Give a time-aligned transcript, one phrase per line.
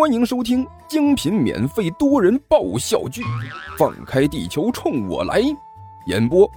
[0.00, 3.20] 欢迎收听精品免费多人爆笑剧
[3.76, 5.42] 《放开地球冲我来》，
[6.06, 6.50] 演播：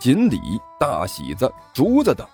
[0.00, 0.40] 锦鲤、
[0.80, 2.26] 大喜子、竹子等，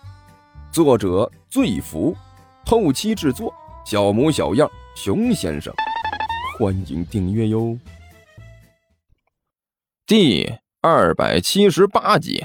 [0.70, 2.16] 作者：醉福，
[2.64, 3.52] 后期制作：
[3.84, 5.74] 小模小样、熊先生。
[6.56, 7.76] 欢迎订阅哟。
[10.06, 10.48] 第
[10.80, 12.40] 二百七十八集。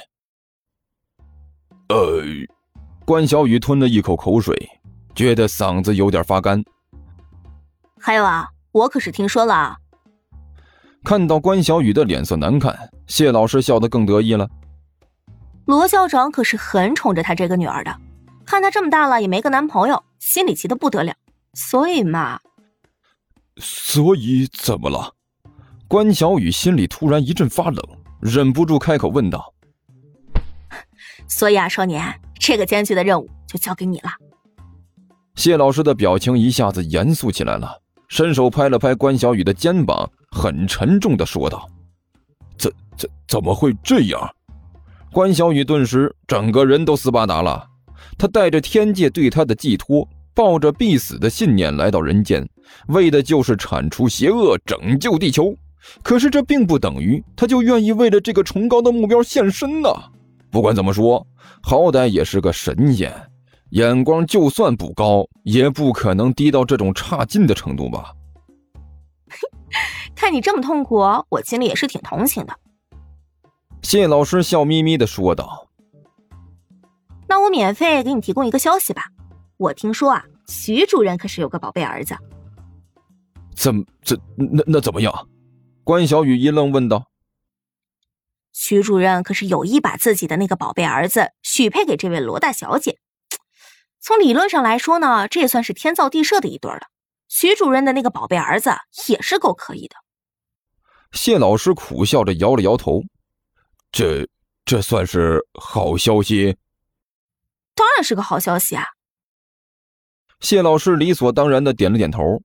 [1.89, 2.23] 呃，
[3.05, 4.57] 关小雨吞了一口口水，
[5.13, 6.63] 觉得嗓子有点发干。
[8.08, 9.80] 还有啊，我可是听说了。
[11.04, 14.50] 看到关小雨的脸色难看，谢老师笑得更得意了。
[15.65, 17.93] 罗校长可是很宠着他这个女儿的，
[18.46, 21.14] 看她这么大了也没个男朋友，心里急得不得了。
[21.54, 22.39] 所以嘛，
[23.57, 25.12] 所以怎么了？
[25.89, 27.84] 关小雨心里突然一阵发冷，
[28.21, 29.54] 忍不住开口问道。
[31.28, 34.12] 所以啊，少年，这个艰巨的任务就交给你了。
[35.36, 41.67] 谢老师的表情一下子严肃起来了，伸手拍了拍关小雨的肩膀，很沉重的说道
[42.58, 44.30] ：“怎怎怎么会这样？”
[45.12, 47.66] 关小雨顿时整个人都斯巴达了。
[48.18, 52.48] 他带着天界对他的寄托，抱着必死的信念来到人间，
[52.88, 55.56] 为的就是铲除邪恶，拯救地球。
[56.03, 59.90] 可是这并不等于他就愿意为了这个崇高的目标献身呐。
[60.50, 61.26] 不管怎么说，
[61.62, 63.14] 好歹也是个神仙，
[63.72, 68.14] 眼光就算不高，也不可能低到这种差劲的程度吧？
[70.16, 70.98] 看你这么痛苦，
[71.30, 72.54] 我心里也是挺同情的。
[73.84, 75.68] 谢老师笑眯眯的说道
[77.28, 79.04] ：“那我免费给你提供一个消息吧，
[79.58, 82.16] 我听说啊，徐主任可是有个宝贝儿子。
[83.56, 85.28] 怎怎那那怎么样？”
[85.84, 87.08] 关小雨一愣，问道。
[88.52, 92.98] 徐主任可是有意把自己的那个宝贝儿子许配给这位罗大小姐。
[94.08, 96.83] 从理论上来说呢，这也算是天造地设的一对了。
[97.27, 98.72] 徐主任的那个宝贝儿子
[99.09, 99.97] 也是够可以的。
[101.11, 103.02] 谢老师苦笑着摇了摇头
[103.91, 104.25] ：“这
[104.63, 106.56] 这算是好消息？
[107.75, 108.85] 当然是个好消息啊！”
[110.40, 112.41] 谢老师理所当然的点了点头：“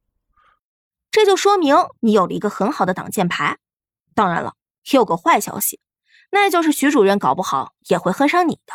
[1.12, 3.56] 这就说明你有了一个很好的挡箭牌。
[4.16, 4.54] 当然了，
[4.90, 5.78] 也有个坏消息。”
[6.32, 8.74] 那就是徐主任搞不好也会恨上你的，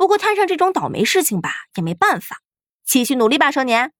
[0.00, 2.38] 不过摊上这种倒霉事情吧，也没办法，
[2.86, 3.92] 继续努力吧，少年。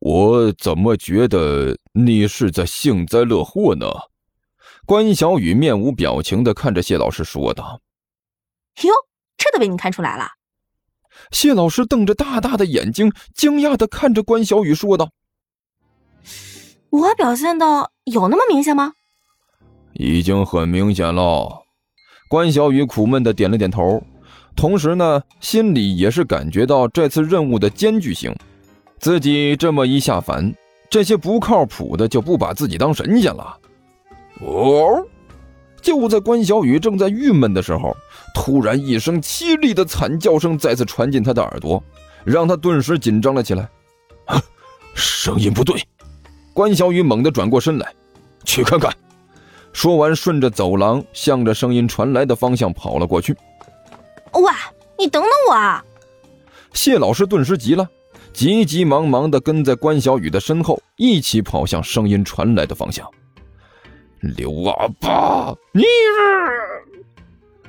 [0.00, 3.86] 我怎么觉得你是在幸灾乐祸呢？
[4.86, 7.82] 关小雨面无表情的看着谢老师说道。
[8.84, 8.90] 哟，
[9.36, 10.30] 这都被你看出来了。
[11.30, 15.10] 谢老师瞪着大大的眼睛，惊讶的看着关小雨说道
[16.88, 18.94] ：“我表现的有那么明显吗？”
[19.92, 21.64] 已经很明显了。
[22.30, 24.02] 关小雨苦闷的点了点头，
[24.54, 28.34] 同时呢，心里也是感觉到这次任务的艰巨性。
[28.98, 30.54] 自己这么一下凡，
[30.88, 33.56] 这些不靠谱的就不把自己当神仙了。
[34.40, 35.04] 哦！
[35.80, 37.96] 就在关小雨正在郁闷的时候，
[38.32, 41.82] 突然一声凄厉的惨叫声再次传进他的耳朵，
[42.24, 43.68] 让他顿时紧张了起来。
[44.94, 45.82] 声音不对！
[46.52, 47.92] 关小雨猛地转过身来，
[48.44, 48.92] 去看看。
[49.72, 53.34] 说完，顺着走廊向着声音传来的方向跑了过去。
[54.34, 54.52] 喂，
[54.98, 55.84] 你等等我啊！
[56.72, 57.88] 谢老师顿时急了，
[58.32, 63.06] 急急忙忙的跟在关小雨的身后，一起跑向声音传来的方向。
[64.20, 65.82] 刘阿爸，你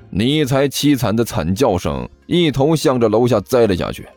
[0.10, 4.08] 尼才凄惨的惨叫声，一头向着楼下栽了下去。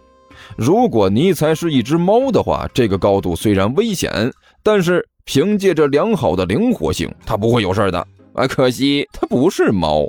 [0.57, 5.07] 如果尼才是一只猫的话，这个高度虽然危险，但是。
[5.29, 7.99] 凭借着良好的灵活性，它不会有事的。
[8.35, 10.09] 啊，可惜它不是猫。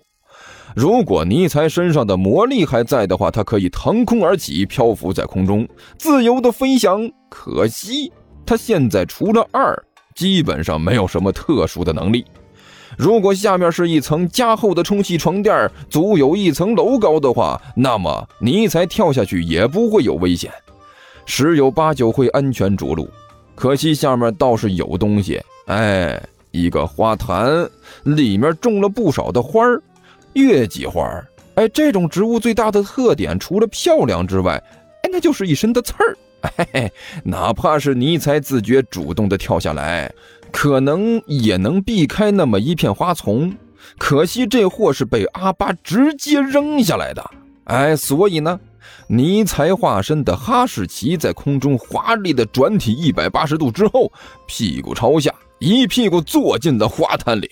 [0.78, 5.68] 如果尼才身上的魔力还在的话，他可以腾空而起，漂浮在空中，
[5.98, 7.12] 自由的飞翔。
[7.32, 8.12] 可惜
[8.46, 9.76] 他现在除了二，
[10.14, 12.24] 基本上没有什么特殊的能力。
[12.96, 20.52] 如果下面是一层加厚的充气床垫，足有一层楼高的话，那么尼才跳下去也不会有危险，
[21.26, 23.10] 十有八九会安全着陆。
[23.56, 26.22] 可惜下面倒是有东西，哎，
[26.52, 27.68] 一个花坛，
[28.04, 29.82] 里面种了不少的花儿，
[30.38, 31.28] 月季花儿。
[31.56, 34.62] 哎，这种植物最大的特点，除了漂亮之外，
[35.04, 36.18] 哎，那就是一身的刺儿。
[36.56, 36.94] 嘿嘿，
[37.24, 40.14] 哪怕是尼才自觉主动的跳下来，
[40.52, 43.52] 可能也能避开那么一片花丛。
[43.98, 47.24] 可惜这货是被阿巴直接扔下来的，
[47.66, 48.60] 哎，所以呢。
[49.10, 54.12] 尼才化身的哈士奇在空中华丽的转体一百八十度之后，
[54.48, 57.50] 屁股朝下，一屁股坐进了花坛里。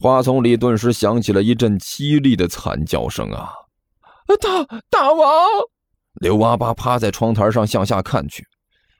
[0.00, 3.50] 花丛里顿时响起了一阵凄厉的惨叫声啊！
[4.40, 5.48] 大大王，
[6.20, 8.44] 刘阿八趴在窗台上向下看去，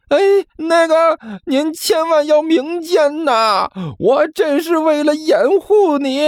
[0.08, 0.18] 哎，
[0.56, 1.16] 那个，
[1.46, 3.70] 您千万要明鉴呐！
[3.98, 6.20] 我这是为了掩护你，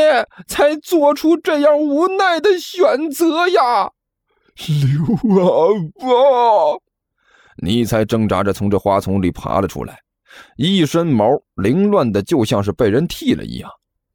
[0.47, 3.91] 才做出这样无奈的选择呀。
[4.55, 6.79] 刘阿爸，
[7.57, 9.99] 尼才挣扎着从这花丛里爬了出来，
[10.57, 11.27] 一身毛
[11.57, 13.71] 凌乱的，就像是被人剃了一样，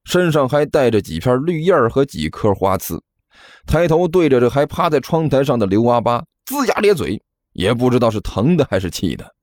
[0.05, 3.01] 身上还带着几片绿叶和几颗花刺。
[3.67, 7.21] 抬头对着这还趴在窗台上的刘阿八，龇牙咧嘴，
[7.53, 9.35] 也不知道是疼的还是气的。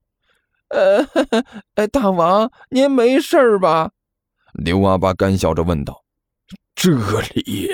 [0.69, 1.05] 呃，
[1.75, 3.91] 哎，大王，您没事吧？
[4.55, 6.03] 刘阿八干笑着问道。
[6.75, 6.91] 这
[7.35, 7.69] 里，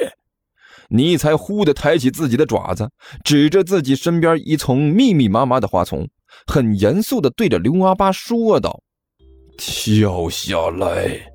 [0.88, 2.90] 尼才忽地抬起自己的爪子，
[3.22, 6.08] 指着自己身边一丛密密麻麻的花丛，
[6.46, 8.82] 很严肃地对着刘阿八说道
[9.56, 11.27] ：“跳下来。”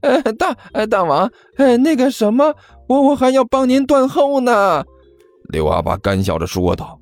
[0.00, 0.54] 呃大
[0.86, 2.54] 大王，哎，那个什么，
[2.88, 4.84] 我我还要帮您断后呢。”
[5.50, 6.98] 刘阿八干笑着说道。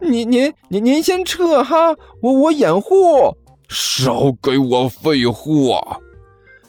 [0.00, 3.32] 您您您您先撤哈，我我掩护。
[3.68, 5.98] 少给我废话！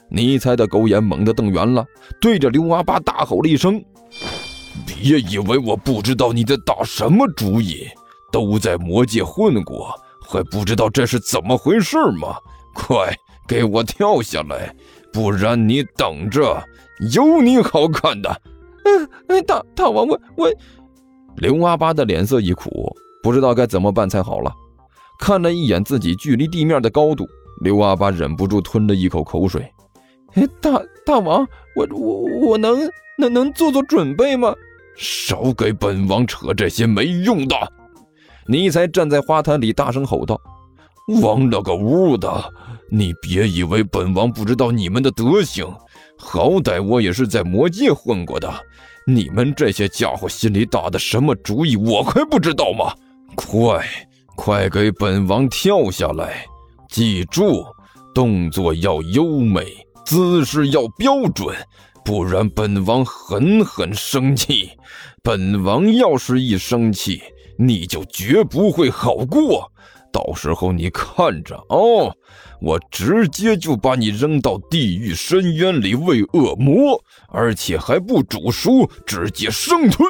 [0.08, 1.84] 尼猜的狗眼猛地瞪圆了，
[2.20, 3.82] 对着刘阿八大吼了一声
[4.86, 7.88] ：“别以为我不知道你在打什么主意！
[8.30, 12.36] 都在魔界混过，还不知道这是怎么回事吗？
[12.72, 13.12] 快
[13.48, 14.74] 给我跳下来，
[15.14, 16.62] 不然你等着，
[17.14, 18.28] 有你好看的！”
[18.84, 20.52] 嗯嗯，大大王，我我……
[21.36, 22.94] 刘阿八的脸色一苦。
[23.22, 24.52] 不知道该怎么办才好了。
[25.18, 27.26] 看了一眼自己距离地面的高度，
[27.62, 29.72] 刘阿八忍不住吞了一口口水。
[30.60, 32.78] 大大王，我我我能
[33.16, 34.52] 能能做做准备吗？
[34.96, 37.56] 少给本王扯这些没用的！
[38.46, 40.38] 尼才站在花坛里大声吼道
[41.22, 42.28] ：“王了个乌的！
[42.96, 45.66] 你别以为本王不知道你们的德行，
[46.16, 48.48] 好歹我也是在魔界混过的。
[49.04, 52.94] 你们这些家伙心里打的什么主意，我还不知道吗？”
[53.34, 53.84] 快，
[54.36, 56.46] 快给本王跳下来！
[56.88, 57.66] 记住，
[58.14, 59.66] 动作要优美，
[60.06, 61.52] 姿势要标准，
[62.04, 64.70] 不然本王狠狠生气。
[65.20, 67.20] 本王要是一生气，
[67.58, 69.68] 你就绝不会好过。
[70.14, 72.14] 到时候你看着哦，
[72.60, 80.08] 我直接就把你扔到地狱深渊里喂恶魔，而且还不煮熟，直接生吞。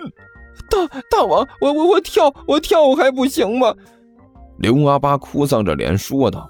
[0.70, 3.74] 大大王，我我我跳，我跳还不行吗？
[4.58, 6.46] 刘阿八哭丧着脸说道：“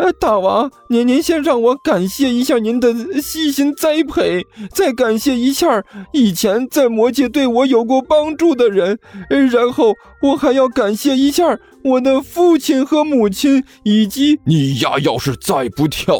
[0.00, 8.98] 哎，大王，您您先让我感谢一下您的悉心栽培，再感谢一下以前在魔界对我有过帮助的人，
[9.28, 14.98] 然后我还要感谢一下我的父亲和母亲，以及你呀。
[15.02, 16.18] 要是再不跳，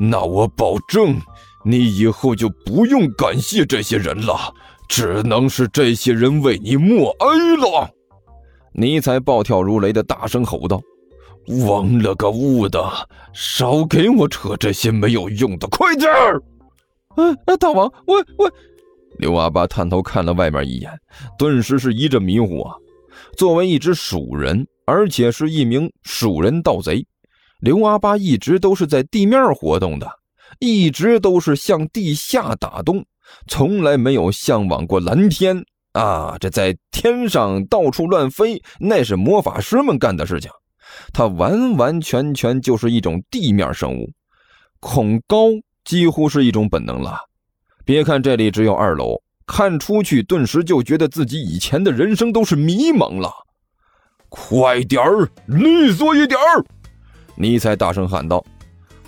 [0.00, 1.16] 那我保证
[1.64, 4.52] 你以后就不用感谢这些人了。”
[4.88, 7.90] 只能是这些人为你默哀了。
[8.72, 10.80] 尼才暴跳如雷的大声吼道
[11.66, 12.84] ：“亡了个乌的，
[13.32, 16.42] 少给我扯这些没有用的，快点儿！”
[17.16, 18.50] 啊，大王，我我……
[19.18, 20.90] 刘阿八探头看了外面一眼，
[21.38, 22.74] 顿时是一阵迷糊啊。
[23.36, 27.06] 作为一只鼠人，而且是一名鼠人盗贼，
[27.60, 30.06] 刘阿八一直都是在地面活动的，
[30.58, 33.04] 一直都是向地下打洞。
[33.48, 36.36] 从来没有向往过蓝天啊！
[36.38, 40.50] 这在天上到处乱飞，那是魔法师们干的事情。
[41.12, 44.10] 它完完全全就是一种地面生物，
[44.80, 45.48] 恐高
[45.84, 47.18] 几乎是一种本能了。
[47.84, 53.32] 别看这里只有二楼，看出去顿时就觉得自己以前的人生都是迷茫了。
[54.28, 56.64] 快点儿，利索一点儿！
[57.36, 58.44] 尼采大声喊道：“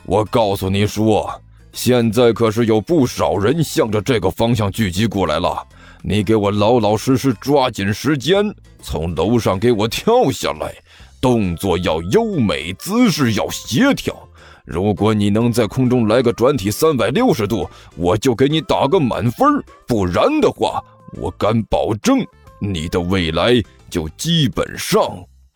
[0.06, 1.28] 我告诉你说。”
[1.70, 5.64] 现在可是有不少人向着这个方向聚集过来了，
[6.02, 8.44] 你给我老老实实抓紧时间
[8.82, 10.74] 从楼上给我跳下来，
[11.20, 14.16] 动作要优美，姿势要协调。
[14.64, 20.84] 如果你能在空中来个转体三百六十度，我就给你打个满分；不然的话，
[21.16, 22.18] 我敢保证
[22.60, 25.00] 你的未来就基本上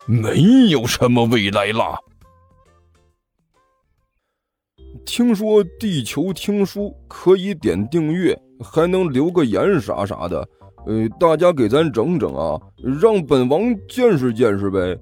[0.07, 1.95] 没有什么未来了。
[5.05, 10.47] 听说地球听书可以点订阅，还能留个言啥啥的，
[10.87, 12.59] 呃，大家给咱整整啊，
[12.99, 14.97] 让本王见识见识呗。